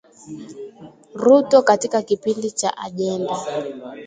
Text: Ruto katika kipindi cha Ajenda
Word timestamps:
Ruto 1.15 1.61
katika 1.61 2.01
kipindi 2.01 2.51
cha 2.51 2.77
Ajenda 2.77 3.37